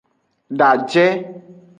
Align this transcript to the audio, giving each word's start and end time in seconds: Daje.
Daje. 0.59 1.05